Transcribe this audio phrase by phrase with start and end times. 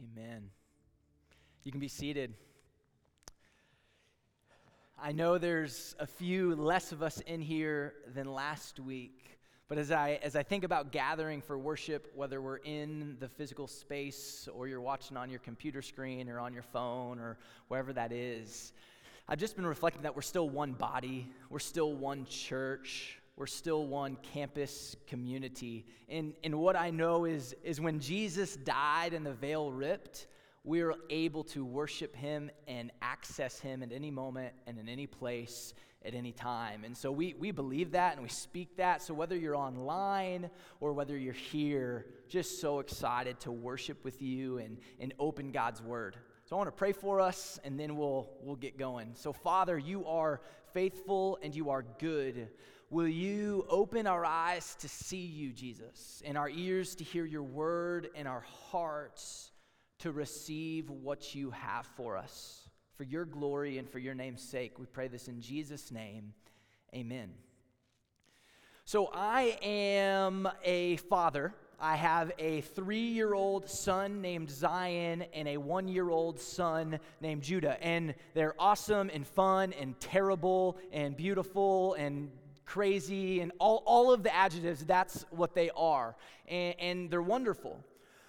[0.00, 0.48] Amen.
[1.62, 2.32] You can be seated.
[4.98, 9.90] I know there's a few less of us in here than last week, but as
[9.90, 14.68] I, as I think about gathering for worship, whether we're in the physical space or
[14.68, 17.36] you're watching on your computer screen or on your phone or
[17.68, 18.72] wherever that is,
[19.28, 23.86] I've just been reflecting that we're still one body, we're still one church, we're still
[23.86, 25.86] one campus community.
[26.08, 30.26] And, and what I know is, is when Jesus died and the veil ripped,
[30.62, 35.06] we are able to worship him and access him at any moment and in any
[35.06, 35.72] place
[36.04, 36.84] at any time.
[36.84, 39.02] And so we, we believe that and we speak that.
[39.02, 44.58] So whether you're online or whether you're here, just so excited to worship with you
[44.58, 46.16] and, and open God's word.
[46.46, 49.10] So I want to pray for us and then we'll, we'll get going.
[49.14, 50.40] So, Father, you are
[50.72, 52.48] faithful and you are good.
[52.90, 57.44] Will you open our eyes to see you, Jesus, and our ears to hear your
[57.44, 59.52] word, and our hearts
[60.00, 62.68] to receive what you have for us?
[62.96, 66.34] For your glory and for your name's sake, we pray this in Jesus' name.
[66.92, 67.30] Amen.
[68.86, 71.54] So, I am a father.
[71.78, 76.98] I have a three year old son named Zion and a one year old son
[77.20, 77.80] named Judah.
[77.80, 82.30] And they're awesome and fun and terrible and beautiful and
[82.64, 86.16] crazy, and all, all of the adjectives, that's what they are.
[86.48, 87.84] And, and they're wonderful.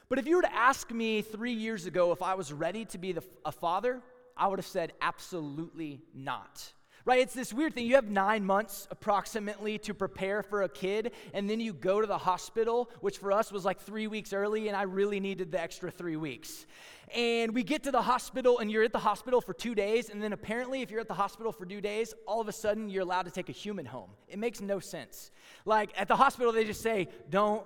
[0.09, 2.97] But if you were to ask me three years ago if I was ready to
[2.97, 4.01] be the, a father,
[4.35, 6.73] I would have said absolutely not
[7.05, 7.19] right?
[7.19, 7.85] It's this weird thing.
[7.85, 12.07] You have nine months approximately to prepare for a kid, and then you go to
[12.07, 15.61] the hospital, which for us was like three weeks early, and I really needed the
[15.61, 16.65] extra three weeks.
[17.13, 20.23] And we get to the hospital, and you're at the hospital for two days, and
[20.23, 23.03] then apparently, if you're at the hospital for two days, all of a sudden you're
[23.03, 24.11] allowed to take a human home.
[24.29, 25.31] It makes no sense.
[25.65, 27.65] Like at the hospital, they just say, don't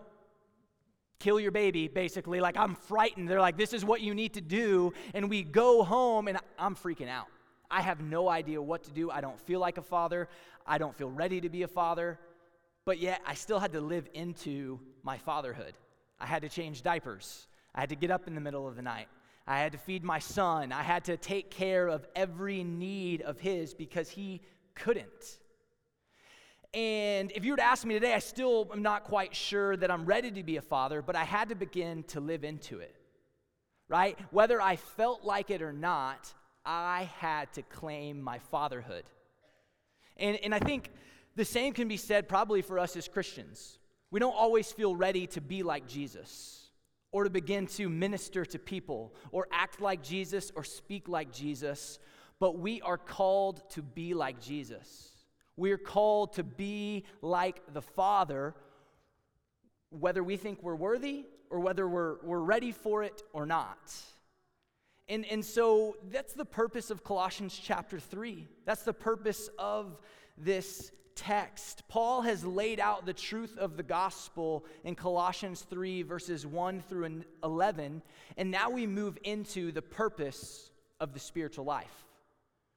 [1.19, 2.39] kill your baby, basically.
[2.39, 3.29] Like, I'm frightened.
[3.29, 4.93] They're like, this is what you need to do.
[5.13, 7.27] And we go home, and I'm freaking out.
[7.69, 9.11] I have no idea what to do.
[9.11, 10.29] I don't feel like a father.
[10.65, 12.19] I don't feel ready to be a father.
[12.85, 15.73] But yet, I still had to live into my fatherhood.
[16.19, 17.47] I had to change diapers.
[17.73, 19.07] I had to get up in the middle of the night.
[19.47, 20.71] I had to feed my son.
[20.71, 24.41] I had to take care of every need of his because he
[24.73, 25.39] couldn't.
[26.73, 29.89] And if you were to ask me today, I still am not quite sure that
[29.89, 32.95] I'm ready to be a father, but I had to begin to live into it,
[33.87, 34.17] right?
[34.31, 36.33] Whether I felt like it or not,
[36.65, 39.03] I had to claim my fatherhood.
[40.17, 40.89] And, and I think
[41.35, 43.79] the same can be said probably for us as Christians.
[44.11, 46.69] We don't always feel ready to be like Jesus
[47.11, 51.99] or to begin to minister to people or act like Jesus or speak like Jesus,
[52.39, 55.11] but we are called to be like Jesus.
[55.57, 58.53] We are called to be like the Father,
[59.89, 63.93] whether we think we're worthy or whether we're, we're ready for it or not.
[65.07, 68.47] And, and so that's the purpose of Colossians chapter 3.
[68.65, 69.99] That's the purpose of
[70.37, 71.83] this text.
[71.87, 77.23] Paul has laid out the truth of the gospel in Colossians 3, verses 1 through
[77.43, 78.01] 11.
[78.37, 82.05] And now we move into the purpose of the spiritual life,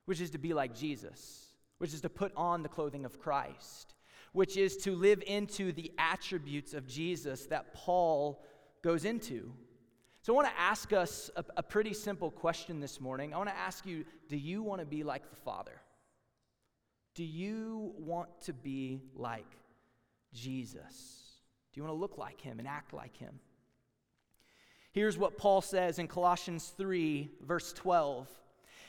[0.05, 1.47] which is to be like Jesus,
[1.79, 3.95] which is to put on the clothing of Christ,
[4.33, 8.45] which is to live into the attributes of Jesus that Paul
[8.83, 9.53] goes into.
[10.29, 13.33] So I want to ask us a, a pretty simple question this morning.
[13.33, 15.81] I want to ask you do you want to be like the Father?
[17.15, 19.47] Do you want to be like
[20.35, 21.39] Jesus?
[21.73, 23.41] Do you want to look like him and act like him?
[24.93, 28.29] Here's what Paul says in Colossians 3, verse 12.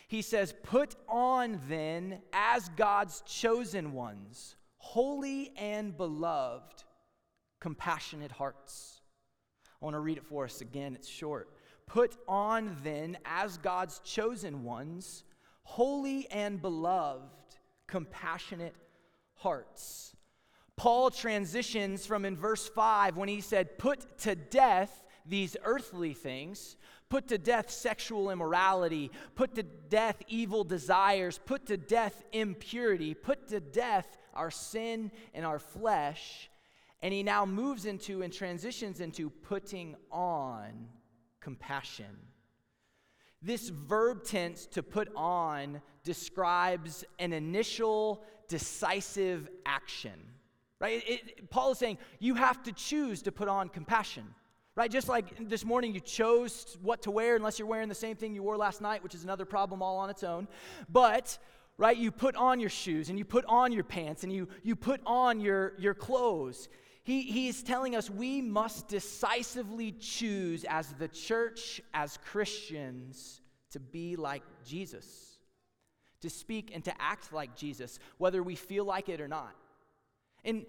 [0.09, 6.83] He says, Put on then as God's chosen ones, holy and beloved,
[7.61, 8.98] compassionate hearts
[9.81, 10.93] I want to read it for us again.
[10.95, 11.49] It's short.
[11.85, 15.23] Put on then, as God's chosen ones,
[15.63, 17.31] holy and beloved,
[17.87, 18.75] compassionate
[19.35, 20.15] hearts.
[20.75, 26.77] Paul transitions from in verse 5 when he said, Put to death these earthly things,
[27.09, 33.47] put to death sexual immorality, put to death evil desires, put to death impurity, put
[33.49, 36.48] to death our sin and our flesh
[37.01, 40.87] and he now moves into and transitions into putting on
[41.39, 42.17] compassion.
[43.41, 50.19] This verb tense to put on describes an initial decisive action.
[50.79, 51.03] Right?
[51.05, 54.25] It, it, Paul is saying you have to choose to put on compassion.
[54.75, 54.91] Right?
[54.91, 58.33] Just like this morning you chose what to wear unless you're wearing the same thing
[58.33, 60.47] you wore last night, which is another problem all on its own.
[60.89, 61.37] But
[61.77, 64.75] right, you put on your shoes and you put on your pants and you you
[64.75, 66.69] put on your your clothes.
[67.03, 73.41] He, he is telling us we must decisively choose as the church, as Christians,
[73.71, 75.39] to be like Jesus,
[76.21, 79.55] to speak and to act like Jesus, whether we feel like it or not.
[80.43, 80.65] And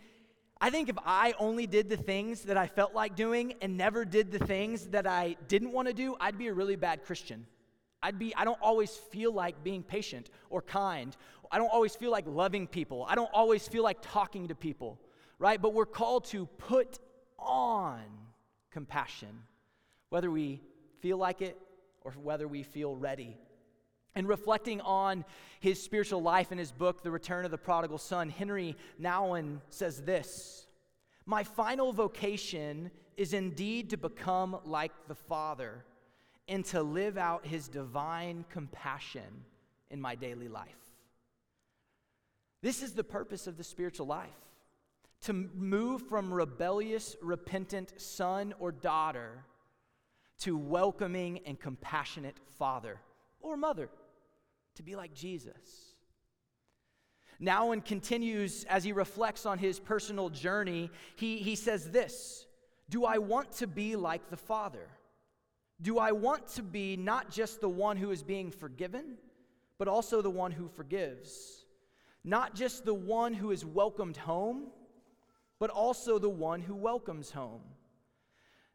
[0.60, 4.04] I think if I only did the things that I felt like doing and never
[4.04, 7.46] did the things that I didn't want to do, I'd be a really bad Christian.
[8.02, 11.16] I'd be I don't always feel like being patient or kind.
[11.50, 13.06] I don't always feel like loving people.
[13.08, 14.98] I don't always feel like talking to people,
[15.40, 15.60] right?
[15.60, 17.00] But we're called to put
[17.36, 18.02] on
[18.70, 19.42] compassion,
[20.10, 20.60] whether we
[21.00, 21.58] feel like it
[22.02, 23.36] or whether we feel ready.
[24.14, 25.24] And reflecting on
[25.60, 30.02] his spiritual life in his book, The Return of the Prodigal Son, Henri Nouwen says
[30.02, 30.66] this
[31.26, 35.84] My final vocation is indeed to become like the Father
[36.48, 39.44] and to live out his divine compassion
[39.90, 40.68] in my daily life.
[42.62, 44.49] This is the purpose of the spiritual life
[45.22, 49.44] to move from rebellious, repentant son or daughter
[50.40, 52.98] to welcoming and compassionate father
[53.40, 53.90] or mother,
[54.74, 55.90] to be like Jesus.
[57.40, 60.90] Nouwen continues as he reflects on his personal journey.
[61.16, 62.46] He, he says this
[62.88, 64.88] Do I want to be like the Father?
[65.82, 69.16] Do I want to be not just the one who is being forgiven,
[69.78, 71.64] but also the one who forgives?
[72.22, 74.66] Not just the one who is welcomed home,
[75.60, 77.62] but also the one who welcomes home.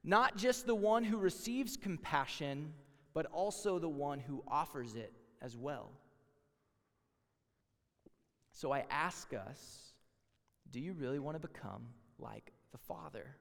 [0.04, 2.72] Not just the one who receives compassion,
[3.14, 5.12] but also the one who offers it
[5.42, 5.90] as well.
[8.52, 9.82] So I ask us
[10.72, 11.88] do you really want to become
[12.20, 13.36] like the Father?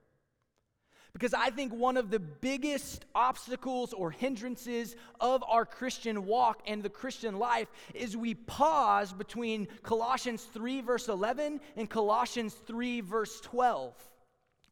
[1.15, 6.83] Because I think one of the biggest obstacles or hindrances of our Christian walk and
[6.83, 13.41] the Christian life is we pause between Colossians 3, verse 11, and Colossians 3, verse
[13.43, 13.95] 12.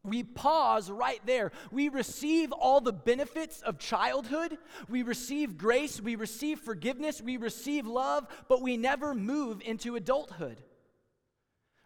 [0.03, 1.53] We pause right there.
[1.71, 4.57] We receive all the benefits of childhood.
[4.89, 6.01] We receive grace.
[6.01, 7.21] We receive forgiveness.
[7.21, 10.57] We receive love, but we never move into adulthood.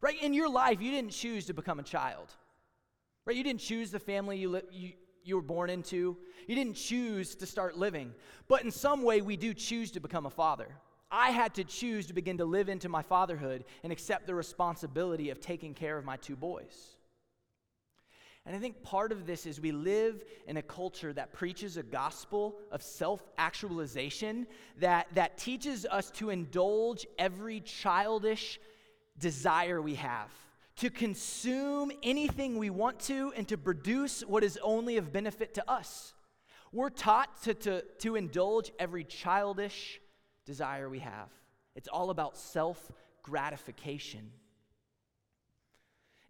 [0.01, 0.19] Right?
[0.19, 2.33] In your life, you didn't choose to become a child.
[3.27, 3.35] Right?
[3.35, 4.93] You didn't choose the family you, li- you,
[5.25, 6.15] you were born into.
[6.47, 8.13] You didn't choose to start living.
[8.47, 10.69] But in some way, we do choose to become a father.
[11.11, 15.29] I had to choose to begin to live into my fatherhood and accept the responsibility
[15.29, 16.95] of taking care of my two boys.
[18.45, 21.83] And I think part of this is we live in a culture that preaches a
[21.83, 24.47] gospel of self actualization
[24.79, 28.57] that, that teaches us to indulge every childish
[29.19, 30.31] desire we have
[30.77, 35.69] to consume anything we want to and to produce what is only of benefit to
[35.69, 36.13] us.
[36.71, 39.99] We're taught to, to, to indulge every childish
[40.45, 41.29] desire we have.
[41.75, 42.91] It's all about self
[43.23, 44.31] gratification.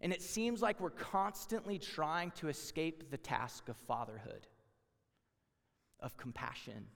[0.00, 4.46] And it seems like we're constantly trying to escape the task of fatherhood,
[6.00, 6.86] of compassion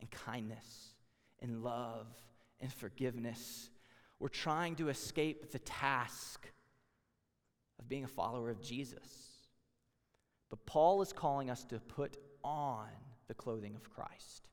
[0.00, 0.94] and kindness
[1.40, 2.06] and love
[2.60, 3.70] and forgiveness.
[4.20, 6.48] We're trying to escape the task
[7.78, 9.28] of being a follower of Jesus.
[10.50, 12.88] But Paul is calling us to put on
[13.26, 14.48] the clothing of Christ.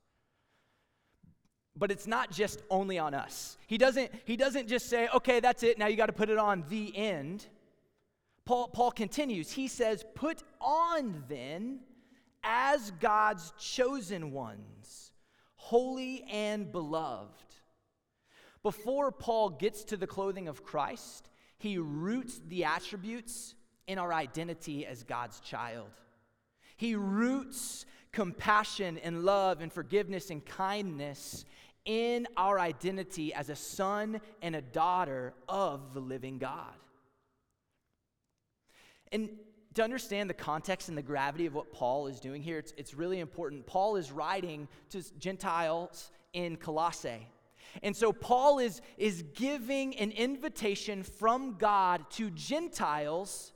[1.78, 3.58] But it's not just only on us.
[3.68, 6.38] He doesn't, he doesn't just say, okay, that's it, now you got to put it
[6.38, 7.46] on the end.
[8.46, 9.52] Paul, Paul continues.
[9.52, 11.80] He says, Put on then
[12.44, 15.12] as God's chosen ones,
[15.56, 17.44] holy and beloved.
[18.62, 23.56] Before Paul gets to the clothing of Christ, he roots the attributes
[23.88, 25.90] in our identity as God's child.
[26.78, 31.46] He roots compassion and love and forgiveness and kindness
[31.86, 36.74] in our identity as a son and a daughter of the living God.
[39.12, 39.30] And
[39.76, 42.94] to understand the context and the gravity of what Paul is doing here, it's, it's
[42.94, 43.68] really important.
[43.68, 47.28] Paul is writing to Gentiles in Colossae.
[47.84, 53.54] And so Paul is, is giving an invitation from God to Gentiles.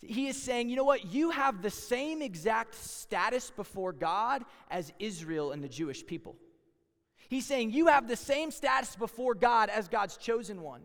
[0.00, 1.12] He is saying, you know what?
[1.12, 6.36] You have the same exact status before God as Israel and the Jewish people.
[7.28, 10.82] He's saying, you have the same status before God as God's chosen one.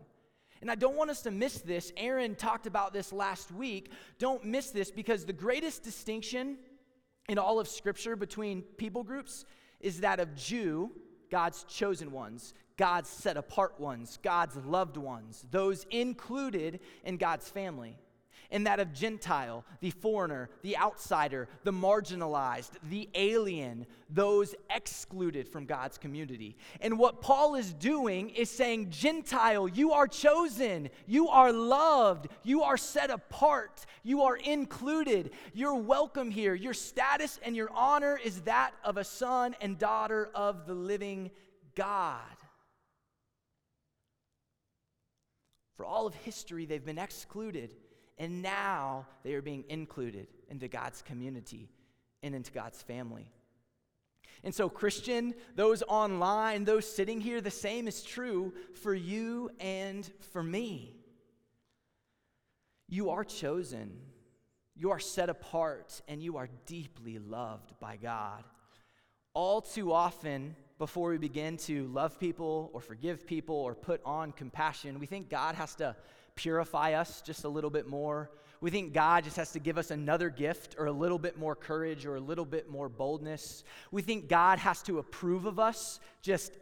[0.60, 1.92] And I don't want us to miss this.
[1.96, 3.90] Aaron talked about this last week.
[4.18, 6.58] Don't miss this because the greatest distinction
[7.28, 9.44] in all of Scripture between people groups
[9.80, 10.90] is that of Jew,
[11.30, 17.96] God's chosen ones, God's set apart ones, God's loved ones, those included in God's family.
[18.50, 25.66] and that of Gentile, the foreigner, the outsider, the marginalized, the alien, those excluded from
[25.66, 26.56] God's community.
[26.80, 32.62] And what Paul is doing is saying, Gentile, you are chosen, you are loved, you
[32.62, 36.54] are set apart, you are included, you're welcome here.
[36.54, 41.32] Your status and your honor is that of a son and daughter of the living
[41.74, 42.20] God.
[45.76, 47.74] For all of history, they've been excluded,
[48.18, 51.68] and now they are being included into God's community
[52.22, 53.28] and into God's family.
[54.44, 58.52] And so, Christian, those online, those sitting here, the same is true
[58.82, 60.96] for you and for me.
[62.88, 63.98] You are chosen,
[64.76, 68.44] you are set apart, and you are deeply loved by God.
[69.34, 74.30] All too often, before we begin to love people or forgive people or put on
[74.30, 75.96] compassion, we think God has to
[76.36, 78.30] purify us just a little bit more.
[78.60, 81.56] We think God just has to give us another gift or a little bit more
[81.56, 83.64] courage or a little bit more boldness.
[83.90, 86.56] We think God has to approve of us just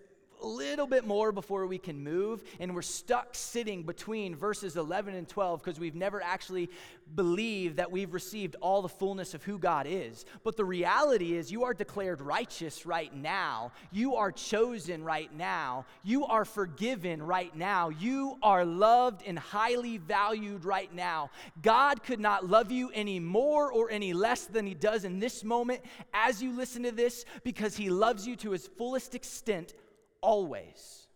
[0.47, 2.43] little bit more before we can move.
[2.61, 6.71] And we're stuck sitting between verses 11 and 12 because we've never actually
[7.15, 10.25] believed that we've received all the fullness of who God is.
[10.45, 13.73] But the reality is, you are declared righteous right now.
[13.91, 15.85] You are chosen right now.
[16.03, 17.91] You are forgiven right now.
[17.91, 21.31] You are loved and highly valued right now.
[21.61, 25.45] God could not love you any more or any less than He does in this
[25.45, 25.83] moment
[26.15, 29.75] as you listen to this because He loves you to His fullest extent
[30.23, 31.07] always.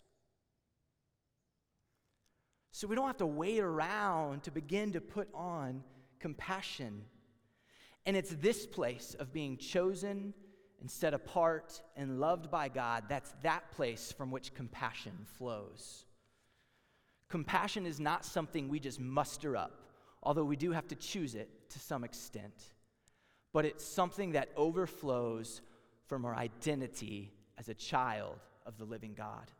[2.72, 5.82] So we don't have to wait around to begin to put on
[6.20, 7.04] compassion.
[8.04, 10.34] And it's this place of being chosen
[10.80, 16.04] and set apart and loved by God that's that place from which compassion flows.
[17.28, 19.80] Compassion is not something we just muster up,
[20.22, 22.74] although we do have to choose it to some extent.
[23.52, 25.62] But it's something that overflows
[26.06, 29.50] from our identity as a child of the living God.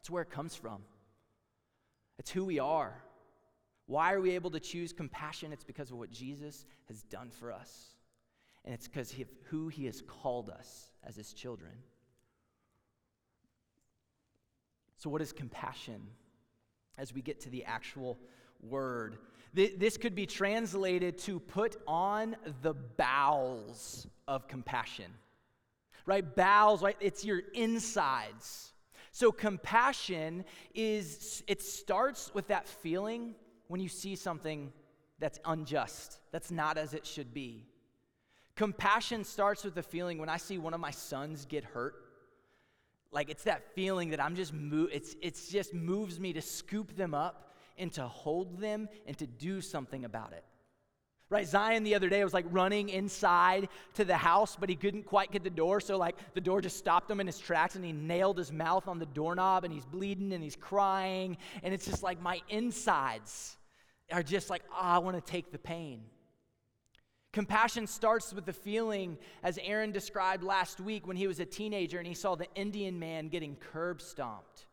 [0.00, 0.82] It's where it comes from,
[2.18, 3.02] it's who we are.
[3.86, 5.52] Why are we able to choose compassion?
[5.52, 7.94] It's because of what Jesus has done for us.
[8.64, 11.72] And it's because of who he has called us as his children.
[14.96, 16.00] So, what is compassion?
[16.96, 18.18] As we get to the actual
[18.62, 19.18] word,
[19.52, 25.12] this could be translated to put on the bowels of compassion
[26.06, 26.34] right?
[26.34, 26.96] Bowels, right?
[27.00, 28.72] It's your insides.
[29.12, 30.44] So compassion
[30.74, 33.34] is, it starts with that feeling
[33.68, 34.72] when you see something
[35.18, 37.66] that's unjust, that's not as it should be.
[38.56, 41.94] Compassion starts with the feeling when I see one of my sons get hurt.
[43.10, 46.96] Like it's that feeling that I'm just move it's it's just moves me to scoop
[46.96, 50.44] them up and to hold them and to do something about it.
[51.30, 55.06] Right, Zion the other day was like running inside to the house, but he couldn't
[55.06, 55.80] quite get the door.
[55.80, 58.86] So, like, the door just stopped him in his tracks and he nailed his mouth
[58.86, 61.38] on the doorknob and he's bleeding and he's crying.
[61.62, 63.56] And it's just like my insides
[64.12, 66.02] are just like, oh, I want to take the pain.
[67.32, 71.98] Compassion starts with the feeling, as Aaron described last week when he was a teenager
[71.98, 74.66] and he saw the Indian man getting curb stomped.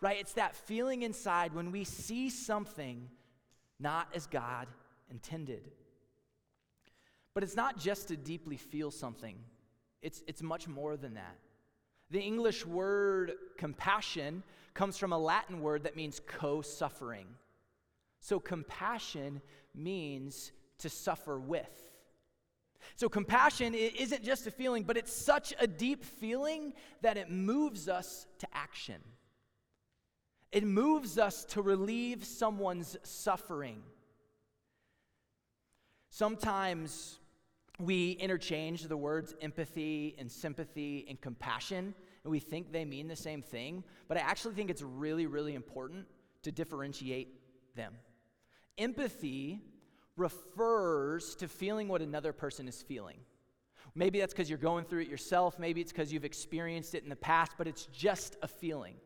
[0.00, 0.18] Right?
[0.18, 3.08] It's that feeling inside when we see something
[3.78, 4.66] not as God
[5.10, 5.70] intended.
[7.34, 9.36] But it's not just to deeply feel something,
[10.02, 11.36] it's, it's much more than that.
[12.10, 14.42] The English word compassion
[14.74, 17.26] comes from a Latin word that means co suffering.
[18.18, 19.40] So, compassion
[19.74, 21.90] means to suffer with.
[22.96, 26.72] So, compassion isn't just a feeling, but it's such a deep feeling
[27.02, 29.00] that it moves us to action.
[30.50, 33.82] It moves us to relieve someone's suffering.
[36.08, 37.19] Sometimes
[37.80, 41.94] we interchange the words empathy and sympathy and compassion,
[42.24, 45.54] and we think they mean the same thing, but I actually think it's really, really
[45.54, 46.06] important
[46.42, 47.40] to differentiate
[47.74, 47.94] them.
[48.76, 49.62] Empathy
[50.16, 53.18] refers to feeling what another person is feeling.
[53.94, 57.08] Maybe that's because you're going through it yourself, maybe it's because you've experienced it in
[57.08, 58.96] the past, but it's just a feeling.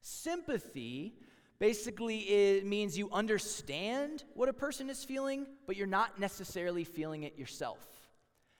[0.00, 1.14] Sympathy
[1.58, 7.24] basically it means you understand what a person is feeling, but you're not necessarily feeling
[7.24, 7.84] it yourself.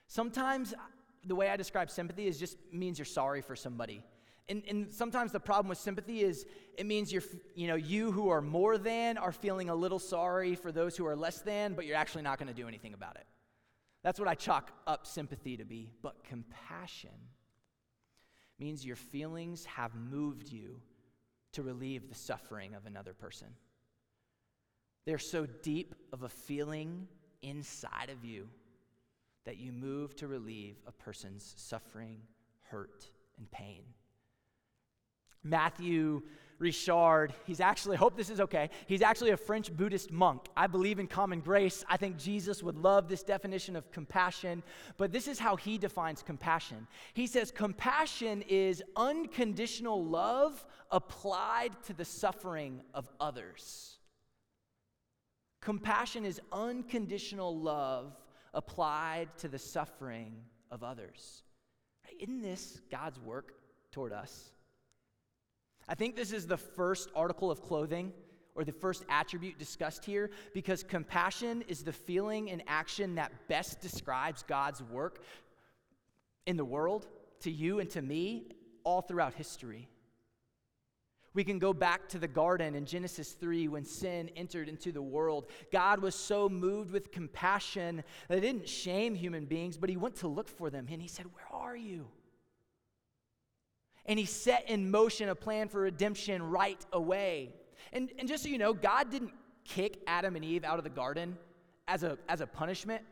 [0.07, 0.73] Sometimes
[1.25, 4.03] the way I describe sympathy is just means you're sorry for somebody.
[4.47, 8.29] And, and sometimes the problem with sympathy is it means you're, you know, you who
[8.29, 11.85] are more than are feeling a little sorry for those who are less than, but
[11.85, 13.27] you're actually not going to do anything about it.
[14.03, 15.91] That's what I chalk up sympathy to be.
[16.01, 17.11] But compassion
[18.57, 20.81] means your feelings have moved you
[21.53, 23.47] to relieve the suffering of another person.
[25.05, 27.07] They're so deep of a feeling
[27.41, 28.47] inside of you
[29.45, 32.19] that you move to relieve a person's suffering,
[32.63, 33.83] hurt, and pain.
[35.43, 36.21] Matthew
[36.59, 40.47] Richard, he's actually, hope this is okay, he's actually a French Buddhist monk.
[40.57, 41.85] I believe in common grace.
[41.89, 44.61] I think Jesus would love this definition of compassion,
[44.97, 46.85] but this is how he defines compassion.
[47.13, 53.97] He says, Compassion is unconditional love applied to the suffering of others.
[55.61, 58.17] Compassion is unconditional love
[58.53, 60.33] applied to the suffering
[60.71, 61.43] of others.
[62.19, 63.53] Isn't this God's work
[63.91, 64.49] toward us?
[65.89, 68.13] I think this is the first article of clothing
[68.53, 73.81] or the first attribute discussed here because compassion is the feeling and action that best
[73.81, 75.23] describes God's work
[76.45, 77.07] in the world
[77.41, 78.51] to you and to me
[78.83, 79.89] all throughout history.
[81.33, 85.01] We can go back to the garden in Genesis 3 when sin entered into the
[85.01, 85.47] world.
[85.71, 90.17] God was so moved with compassion that he didn't shame human beings, but he went
[90.17, 92.07] to look for them and he said, Where are you?
[94.09, 97.53] And he set in motion a plan for redemption right away.
[97.93, 99.31] And, and just so you know, God didn't
[99.63, 101.37] kick Adam and Eve out of the garden
[101.87, 103.03] as a, as a punishment.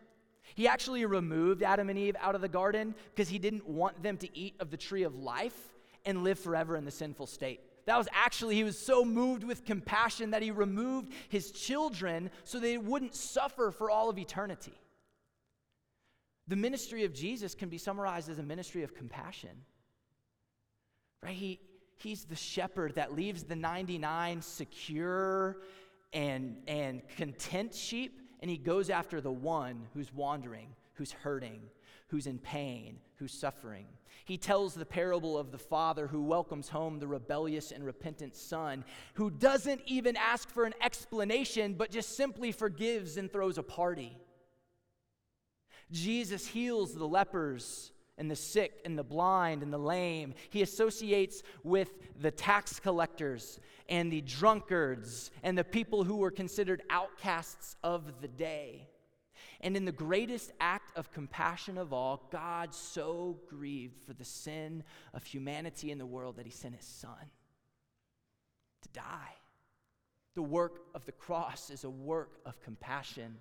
[0.56, 4.18] He actually removed Adam and Eve out of the garden because he didn't want them
[4.18, 5.58] to eat of the tree of life
[6.04, 7.62] and live forever in the sinful state.
[7.86, 12.60] That was actually, he was so moved with compassion that he removed his children so
[12.60, 14.74] they wouldn't suffer for all of eternity.
[16.48, 19.51] The ministry of Jesus can be summarized as a ministry of compassion.
[21.27, 21.36] Right?
[21.36, 21.60] He,
[21.98, 25.57] he's the shepherd that leaves the 99 secure
[26.13, 31.60] and, and content sheep, and he goes after the one who's wandering, who's hurting,
[32.07, 33.88] who's in pain, who's suffering.
[34.24, 38.86] He tells the parable of the father who welcomes home the rebellious and repentant son,
[39.15, 44.17] who doesn't even ask for an explanation, but just simply forgives and throws a party.
[45.91, 50.33] Jesus heals the lepers and the sick and the blind and the lame.
[50.50, 53.59] He associates with the tax collectors
[53.89, 58.88] and the drunkards and the people who were considered outcasts of the day.
[59.62, 64.83] And in the greatest act of compassion of all, God so grieved for the sin
[65.13, 67.32] of humanity in the world that he sent his son
[68.84, 69.34] to die.
[70.36, 73.38] The work of the cross is a work of compassion,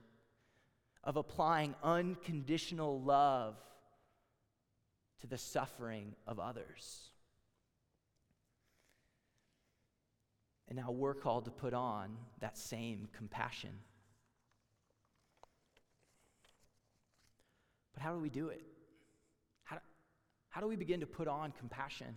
[1.04, 3.56] of applying unconditional love
[5.26, 7.10] to the suffering of others.
[10.68, 13.70] And now we're called to put on that same compassion.
[17.94, 18.62] But how do we do it?
[19.64, 19.78] How
[20.48, 22.16] how do we begin to put on compassion?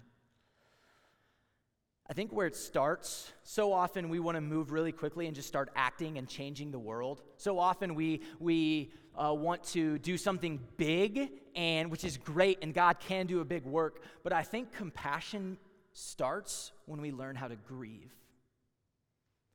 [2.09, 5.47] I think where it starts, so often we want to move really quickly and just
[5.47, 7.21] start acting and changing the world.
[7.37, 12.73] So often we, we uh, want to do something big, and which is great, and
[12.73, 14.01] God can do a big work.
[14.23, 15.59] But I think compassion
[15.93, 18.11] starts when we learn how to grieve.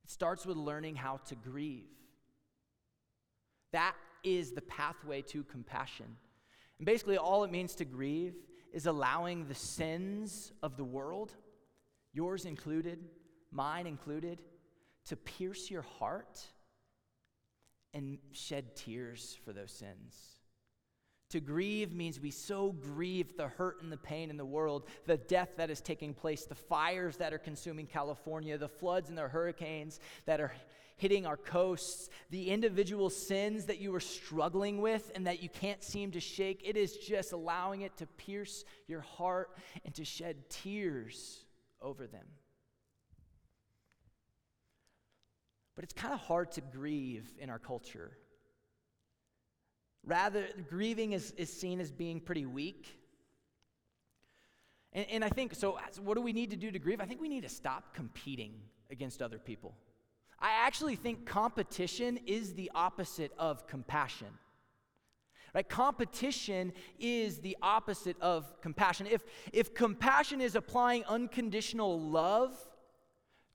[0.04, 1.88] It starts with learning how to grieve.
[3.72, 6.06] That is the pathway to compassion.
[6.78, 8.34] And basically, all it means to grieve
[8.72, 11.32] is allowing the sins of the world,
[12.14, 13.04] yours included,
[13.50, 14.40] mine included,
[15.06, 16.40] to pierce your heart
[17.92, 20.16] and shed tears for those sins.
[21.30, 25.16] To grieve means we so grieve the hurt and the pain in the world, the
[25.16, 29.22] death that is taking place, the fires that are consuming California, the floods and the
[29.22, 30.52] hurricanes that are
[30.96, 35.82] hitting our coasts, the individual sins that you are struggling with and that you can't
[35.82, 36.62] seem to shake.
[36.64, 41.43] It is just allowing it to pierce your heart and to shed tears
[41.84, 42.26] over them.
[45.76, 48.16] But it's kind of hard to grieve in our culture.
[50.06, 52.86] Rather, grieving is, is seen as being pretty weak.
[54.92, 57.00] And, and I think, so what do we need to do to grieve?
[57.00, 58.54] I think we need to stop competing
[58.90, 59.74] against other people.
[60.38, 64.28] I actually think competition is the opposite of compassion.
[65.54, 65.68] Right?
[65.68, 69.06] Competition is the opposite of compassion.
[69.06, 72.52] If, if compassion is applying unconditional love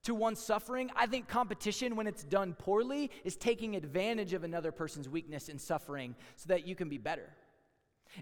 [0.04, 4.72] to one's suffering, I think competition, when it's done poorly, is taking advantage of another
[4.72, 7.28] person's weakness and suffering so that you can be better.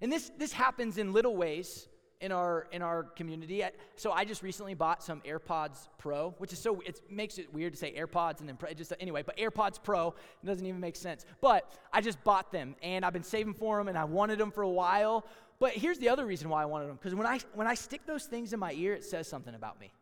[0.03, 1.89] And this, this happens in little ways
[2.21, 3.63] in our in our community.
[3.97, 7.73] So I just recently bought some AirPods Pro, which is so it makes it weird
[7.73, 9.23] to say AirPods and then just anyway.
[9.23, 10.09] But AirPods Pro
[10.43, 11.25] it doesn't even make sense.
[11.41, 14.51] But I just bought them and I've been saving for them and I wanted them
[14.51, 15.27] for a while.
[15.61, 18.03] But here's the other reason why I wanted them because when I when I stick
[18.07, 19.93] those things in my ear, it says something about me.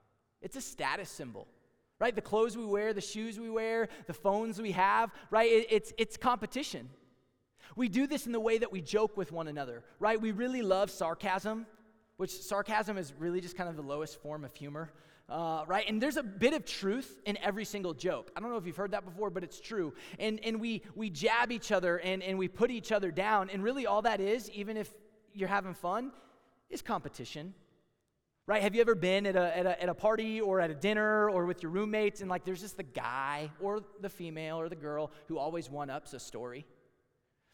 [0.42, 1.48] It's a status symbol.
[1.98, 2.14] right?
[2.14, 5.50] The clothes we wear, the shoes we wear, the phones we have, right?
[5.50, 6.90] It, it's, it's competition.
[7.74, 10.20] We do this in the way that we joke with one another, right?
[10.20, 11.66] We really love sarcasm,
[12.16, 14.90] which sarcasm is really just kind of the lowest form of humor.
[15.28, 15.84] Uh, right?
[15.88, 18.30] And there's a bit of truth in every single joke.
[18.36, 19.92] I don't know if you've heard that before, but it's true.
[20.20, 23.50] And, and we, we jab each other and, and we put each other down.
[23.50, 24.88] And really, all that is, even if
[25.34, 26.12] you're having fun,
[26.70, 27.54] is competition.
[28.46, 28.62] Right?
[28.62, 31.28] Have you ever been at a, at, a, at a party or at a dinner
[31.28, 34.76] or with your roommates and like there's just the guy or the female or the
[34.76, 36.64] girl who always one ups a story?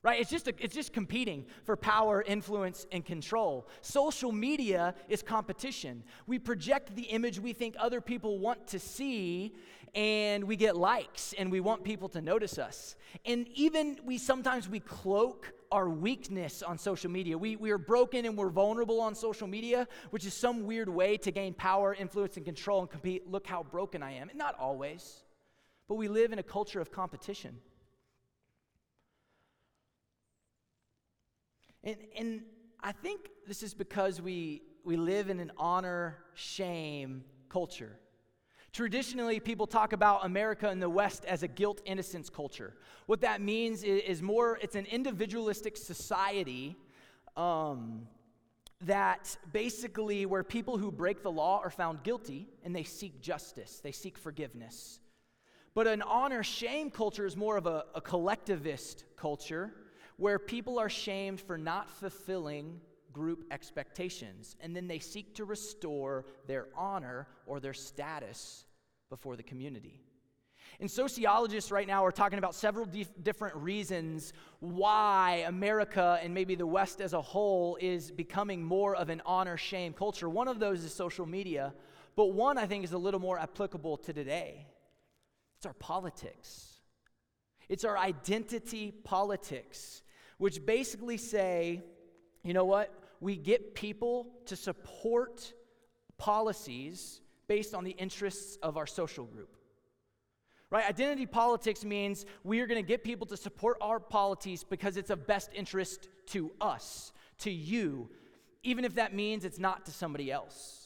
[0.02, 0.20] Right?
[0.20, 3.68] It's just a, it's just competing for power influence and control.
[3.80, 6.02] Social media is competition.
[6.26, 9.54] We project the image we think other people want to see
[9.94, 12.96] and we get likes and we want people to notice us.
[13.26, 17.36] And even we sometimes we cloak our weakness on social media.
[17.38, 21.16] We, we are broken and we're vulnerable on social media which is some weird way
[21.18, 23.30] to gain power influence and control and compete.
[23.30, 24.30] Look how broken i am.
[24.30, 25.22] And not always.
[25.88, 27.58] But we live in a culture of competition
[31.85, 32.42] And, and
[32.81, 37.99] I think this is because we, we live in an honor shame culture.
[38.73, 42.75] Traditionally, people talk about America and the West as a guilt innocence culture.
[43.07, 46.77] What that means is, is more, it's an individualistic society
[47.37, 48.07] um,
[48.81, 53.81] that basically where people who break the law are found guilty and they seek justice,
[53.83, 55.01] they seek forgiveness.
[55.75, 59.73] But an honor shame culture is more of a, a collectivist culture
[60.22, 62.80] where people are shamed for not fulfilling
[63.12, 68.64] group expectations, and then they seek to restore their honor or their status
[69.11, 70.00] before the community.
[70.78, 76.54] And sociologists right now are talking about several dif- different reasons why America and maybe
[76.54, 80.28] the West as a whole is becoming more of an honor shame culture.
[80.28, 81.74] One of those is social media,
[82.14, 84.68] but one I think is a little more applicable to today.
[85.56, 86.72] It's our politics.
[87.68, 90.02] It's our identity politics,
[90.42, 91.81] which basically say,
[92.42, 92.92] you know what?
[93.20, 95.52] We get people to support
[96.18, 99.57] policies based on the interests of our social group.
[100.68, 100.85] Right?
[100.85, 105.11] Identity politics means we are going to get people to support our policies because it's
[105.11, 108.11] of best interest to us, to you,
[108.64, 110.82] even if that means it's not to somebody else.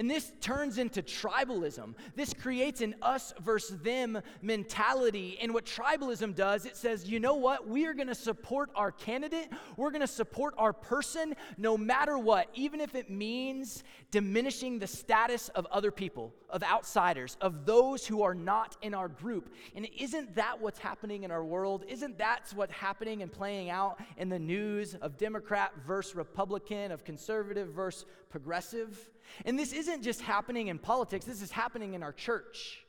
[0.00, 1.92] And this turns into tribalism.
[2.16, 5.36] This creates an us versus them mentality.
[5.42, 7.68] And what tribalism does, it says, you know what?
[7.68, 9.50] We are going to support our candidate.
[9.76, 14.86] We're going to support our person no matter what, even if it means diminishing the
[14.86, 19.52] status of other people, of outsiders, of those who are not in our group.
[19.76, 21.84] And isn't that what's happening in our world?
[21.86, 27.04] Isn't that what's happening and playing out in the news of Democrat versus Republican, of
[27.04, 29.10] conservative versus progressive?
[29.44, 32.84] And this isn't just happening in politics, this is happening in our church.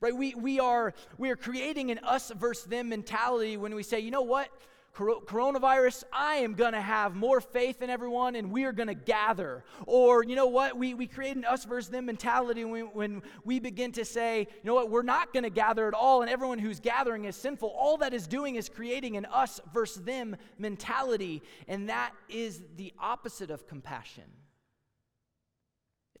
[0.00, 0.14] Right?
[0.14, 4.10] We, we, are, we are creating an us versus them mentality when we say, you
[4.10, 4.50] know what?
[4.96, 8.94] coronavirus, I am going to have more faith in everyone and we are going to
[8.94, 9.64] gather.
[9.86, 13.60] Or, you know what, we, we create an us versus them mentality when, when we
[13.60, 16.58] begin to say, you know what, we're not going to gather at all and everyone
[16.58, 17.68] who's gathering is sinful.
[17.68, 21.42] All that is doing is creating an us versus them mentality.
[21.68, 24.24] And that is the opposite of compassion.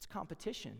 [0.06, 0.76] It's competition.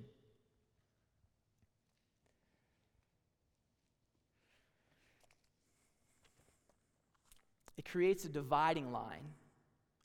[7.76, 9.32] It creates a dividing line.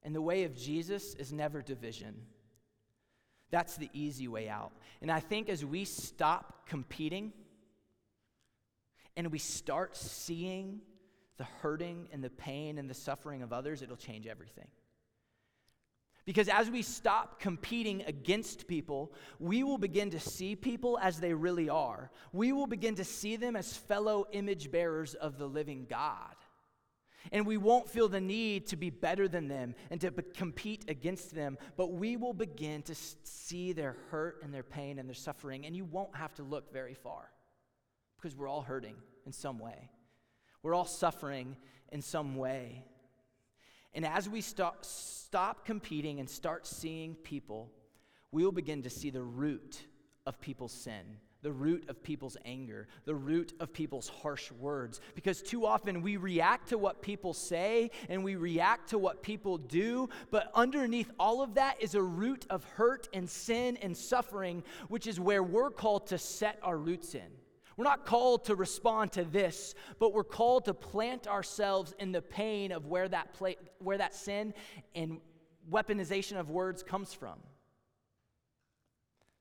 [0.03, 2.15] And the way of Jesus is never division.
[3.51, 4.71] That's the easy way out.
[5.01, 7.31] And I think as we stop competing
[9.15, 10.81] and we start seeing
[11.37, 14.67] the hurting and the pain and the suffering of others, it'll change everything.
[16.25, 21.33] Because as we stop competing against people, we will begin to see people as they
[21.33, 22.11] really are.
[22.31, 26.35] We will begin to see them as fellow image bearers of the living God.
[27.31, 30.85] And we won't feel the need to be better than them and to be- compete
[30.87, 35.15] against them, but we will begin to see their hurt and their pain and their
[35.15, 35.65] suffering.
[35.65, 37.31] And you won't have to look very far
[38.17, 39.89] because we're all hurting in some way.
[40.63, 41.57] We're all suffering
[41.91, 42.85] in some way.
[43.93, 47.71] And as we stop, stop competing and start seeing people,
[48.31, 49.83] we will begin to see the root
[50.25, 55.01] of people's sin, the root of people's anger, the root of people's harsh words.
[55.15, 59.57] Because too often we react to what people say and we react to what people
[59.57, 64.63] do, but underneath all of that is a root of hurt and sin and suffering,
[64.87, 67.40] which is where we're called to set our roots in.
[67.77, 72.21] We're not called to respond to this, but we're called to plant ourselves in the
[72.21, 74.53] pain of where that, pla- where that sin
[74.93, 75.19] and
[75.71, 77.37] weaponization of words comes from.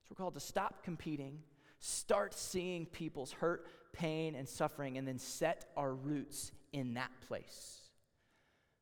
[0.03, 1.39] So we're called to stop competing,
[1.83, 7.79] Start seeing people's hurt, pain, and suffering, and then set our roots in that place.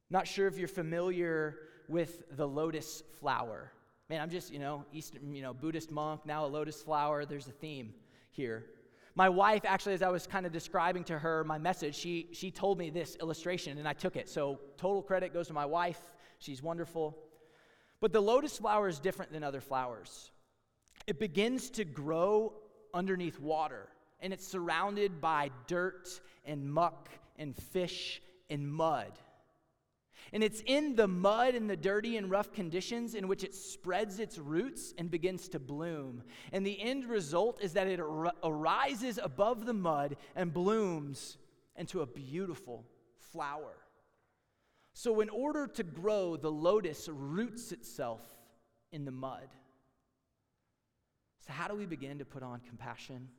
[0.10, 1.56] Not sure if you're familiar
[1.88, 3.72] with the lotus flower.
[4.10, 7.24] Man, I'm just, you know, Eastern, you know, Buddhist monk, now a lotus flower.
[7.24, 7.94] There's a theme
[8.32, 8.66] here.
[9.20, 12.52] My wife, actually, as I was kind of describing to her my message, she, she
[12.52, 14.30] told me this illustration and I took it.
[14.30, 16.00] So, total credit goes to my wife.
[16.38, 17.18] She's wonderful.
[18.00, 20.32] But the lotus flower is different than other flowers.
[21.06, 22.54] It begins to grow
[22.94, 23.90] underneath water,
[24.22, 29.12] and it's surrounded by dirt and muck and fish and mud.
[30.32, 34.20] And it's in the mud and the dirty and rough conditions in which it spreads
[34.20, 36.24] its roots and begins to bloom.
[36.52, 41.38] And the end result is that it ar- arises above the mud and blooms
[41.76, 42.86] into a beautiful
[43.32, 43.76] flower.
[44.94, 48.22] So, in order to grow, the lotus roots itself
[48.92, 49.48] in the mud.
[51.48, 53.30] So, how do we begin to put on compassion?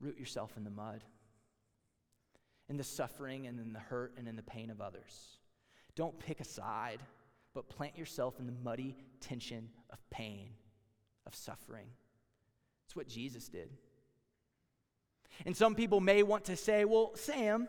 [0.00, 1.02] Root yourself in the mud
[2.70, 5.36] in the suffering and in the hurt and in the pain of others.
[5.96, 7.00] Don't pick a side,
[7.52, 10.50] but plant yourself in the muddy tension of pain,
[11.26, 11.88] of suffering.
[12.86, 13.68] It's what Jesus did.
[15.44, 17.68] And some people may want to say, well, Sam,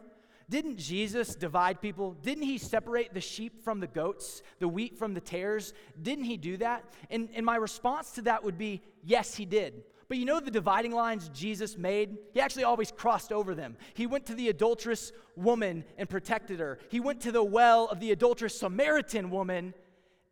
[0.49, 2.11] didn't Jesus divide people?
[2.21, 5.73] Didn't he separate the sheep from the goats, the wheat from the tares?
[5.99, 6.83] Didn't he do that?
[7.09, 9.83] And, and my response to that would be, yes, he did.
[10.11, 12.17] But you know the dividing lines Jesus made?
[12.33, 13.77] He actually always crossed over them.
[13.93, 18.01] He went to the adulterous woman and protected her, he went to the well of
[18.01, 19.73] the adulterous Samaritan woman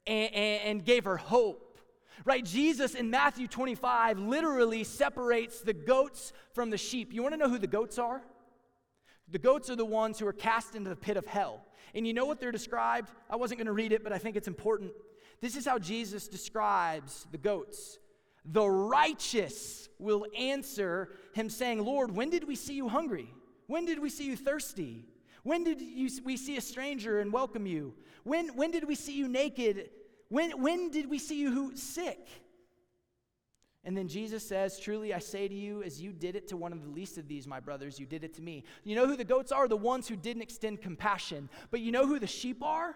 [0.05, 1.79] and, and, and gave her hope.
[2.25, 2.43] Right?
[2.43, 7.13] Jesus in Matthew 25 literally separates the goats from the sheep.
[7.13, 8.21] You want to know who the goats are?
[9.31, 11.63] The goats are the ones who are cast into the pit of hell.
[11.95, 13.11] And you know what they're described?
[13.29, 14.91] I wasn't going to read it, but I think it's important.
[15.39, 17.97] This is how Jesus describes the goats
[18.45, 23.33] the righteous will answer him, saying, Lord, when did we see you hungry?
[23.67, 25.05] When did we see you thirsty?
[25.43, 27.93] When did you, we see a stranger and welcome you?
[28.23, 29.89] When, when did we see you naked?
[30.29, 32.27] When, when did we see you who, sick?
[33.83, 36.73] And then Jesus says, Truly I say to you, as you did it to one
[36.73, 38.63] of the least of these, my brothers, you did it to me.
[38.83, 39.67] You know who the goats are?
[39.67, 41.49] The ones who didn't extend compassion.
[41.71, 42.95] But you know who the sheep are?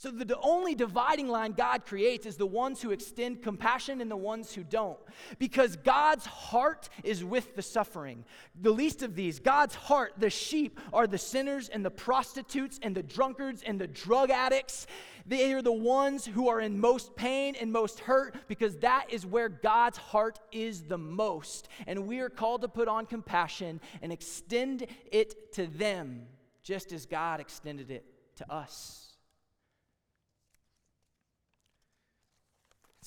[0.00, 4.16] So, the, only dividing line God creates is the ones who extend compassion and the
[4.16, 4.98] ones who don't.
[5.38, 8.24] Because God's heart is with the suffering.
[8.62, 12.96] The least of these, God's heart, the sheep, are the sinners and the prostitutes and
[12.96, 14.86] the drunkards and the drug addicts.
[15.26, 19.26] They are the ones who are in most pain and most hurt because that is
[19.26, 21.68] where God's heart is the most.
[21.86, 26.22] And we are called to put on compassion and extend it to them,
[26.62, 29.09] just as God extended it to us.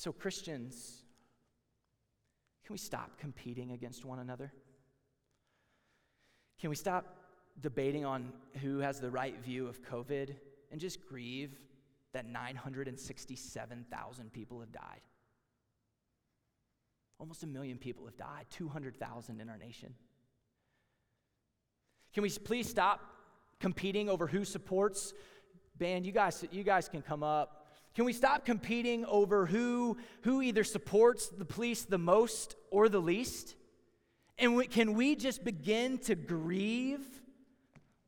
[0.04, 1.02] So, Christians,
[2.66, 4.52] can we stop competing against one another?
[6.60, 7.06] Can we stop
[7.62, 10.36] debating on who has the right view of COVID
[10.70, 11.58] and just grieve
[12.12, 15.00] that 967,000 people have died?
[17.18, 19.94] Almost a million people have died, 200,000 in our nation.
[22.12, 23.00] Can we please stop
[23.58, 25.14] competing over who supports?
[25.78, 27.62] Band, you guys, you guys can come up.
[27.94, 33.00] Can we stop competing over who, who either supports the police the most or the
[33.00, 33.54] least?
[34.36, 37.06] And we, can we just begin to grieve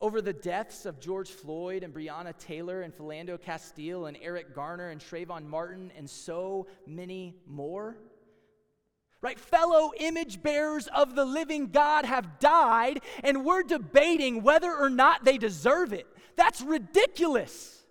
[0.01, 4.91] over the deaths of George Floyd and Breonna Taylor and Philando Castile and Eric Garner
[4.91, 7.97] and Trayvon Martin and so many more?
[9.21, 9.39] Right?
[9.39, 15.25] Fellow image bearers of the living God have died, and we're debating whether or not
[15.25, 16.07] they deserve it.
[16.35, 17.86] That's ridiculous.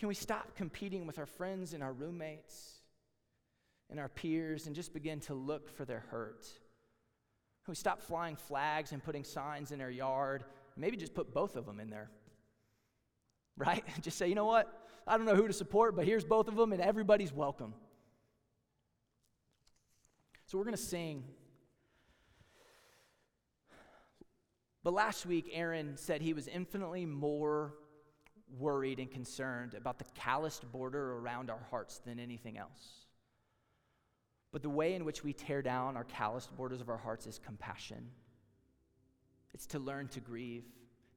[0.00, 2.80] Can we stop competing with our friends and our roommates
[3.90, 6.46] and our peers and just begin to look for their hurt?
[7.64, 10.44] Can we stop flying flags and putting signs in our yard?
[10.74, 12.10] Maybe just put both of them in there.
[13.56, 13.84] Right?
[14.00, 14.72] Just say, you know what?
[15.06, 17.74] I don't know who to support, but here's both of them, and everybody's welcome.
[20.46, 21.24] So we're going to sing.
[24.82, 27.74] But last week, Aaron said he was infinitely more
[28.58, 33.06] worried and concerned about the calloused border around our hearts than anything else.
[34.52, 37.38] But the way in which we tear down our calloused borders of our hearts is
[37.38, 38.10] compassion.
[39.54, 40.64] It's to learn to grieve.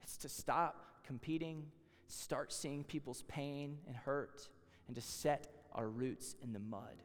[0.01, 1.65] It's to stop competing,
[2.07, 4.47] start seeing people's pain and hurt,
[4.87, 7.01] and to set our roots in the mud.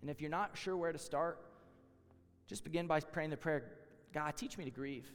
[0.00, 1.40] And if you're not sure where to start,
[2.46, 3.64] just begin by praying the prayer
[4.12, 5.06] God, teach me to grieve.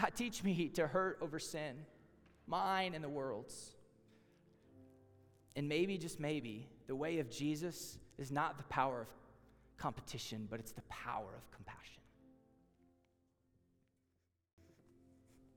[0.00, 1.76] God, teach me to hurt over sin,
[2.46, 3.72] mine and the world's.
[5.56, 9.08] And maybe, just maybe, the way of Jesus is not the power of
[9.78, 12.01] competition, but it's the power of compassion.